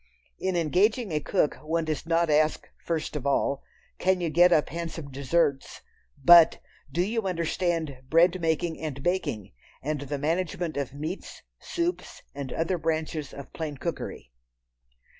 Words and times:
In 0.39 0.55
engaging 0.55 1.11
a 1.11 1.19
cook 1.19 1.57
one 1.57 1.85
does 1.85 2.07
not 2.07 2.31
ask, 2.31 2.65
first 2.83 3.15
of 3.15 3.27
all, 3.27 3.61
"Can 3.99 4.19
you 4.19 4.31
get 4.31 4.51
up 4.51 4.69
handsome 4.69 5.11
desserts?" 5.11 5.81
but, 6.17 6.57
"Do 6.91 7.03
you 7.03 7.27
understand 7.27 7.99
bread 8.09 8.41
making 8.41 8.79
and 8.79 9.03
baking, 9.03 9.51
and 9.83 10.01
the 10.01 10.17
management 10.17 10.75
of 10.75 10.91
meats, 10.95 11.43
soups, 11.59 12.23
and 12.33 12.51
other 12.51 12.79
branches 12.79 13.31
of 13.31 13.53
plain 13.53 13.77
cookery?" 13.77 14.31